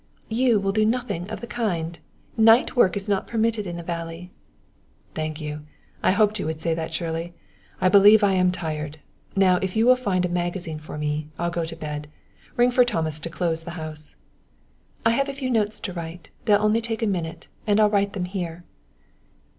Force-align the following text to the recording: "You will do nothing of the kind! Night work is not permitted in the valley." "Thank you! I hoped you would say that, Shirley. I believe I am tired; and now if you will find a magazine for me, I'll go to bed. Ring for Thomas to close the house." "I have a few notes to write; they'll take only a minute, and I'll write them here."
"You 0.29 0.59
will 0.59 0.71
do 0.71 0.83
nothing 0.83 1.29
of 1.29 1.41
the 1.41 1.45
kind! 1.45 1.99
Night 2.35 2.75
work 2.75 2.97
is 2.97 3.07
not 3.07 3.27
permitted 3.27 3.67
in 3.67 3.77
the 3.77 3.83
valley." 3.83 4.31
"Thank 5.13 5.39
you! 5.39 5.67
I 6.01 6.09
hoped 6.09 6.39
you 6.39 6.47
would 6.47 6.59
say 6.59 6.73
that, 6.73 6.91
Shirley. 6.91 7.35
I 7.79 7.87
believe 7.87 8.23
I 8.23 8.33
am 8.33 8.51
tired; 8.51 8.97
and 8.97 9.37
now 9.37 9.57
if 9.61 9.75
you 9.75 9.85
will 9.85 9.95
find 9.95 10.25
a 10.25 10.27
magazine 10.27 10.79
for 10.79 10.97
me, 10.97 11.29
I'll 11.37 11.51
go 11.51 11.65
to 11.65 11.75
bed. 11.75 12.07
Ring 12.57 12.71
for 12.71 12.83
Thomas 12.83 13.19
to 13.19 13.29
close 13.29 13.61
the 13.61 13.77
house." 13.77 14.15
"I 15.05 15.11
have 15.11 15.29
a 15.29 15.33
few 15.33 15.51
notes 15.51 15.79
to 15.81 15.93
write; 15.93 16.31
they'll 16.45 16.73
take 16.81 17.03
only 17.03 17.11
a 17.11 17.21
minute, 17.21 17.47
and 17.67 17.79
I'll 17.79 17.91
write 17.91 18.13
them 18.13 18.25
here." 18.25 18.63